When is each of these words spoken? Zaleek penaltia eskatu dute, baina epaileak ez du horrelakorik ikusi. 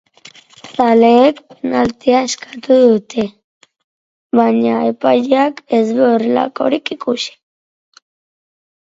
Zaleek 0.75 1.41
penaltia 1.49 2.21
eskatu 2.29 2.77
dute, 2.91 3.25
baina 4.39 4.79
epaileak 4.93 5.61
ez 5.81 5.83
du 5.99 6.07
horrelakorik 6.07 6.93
ikusi. 6.97 7.37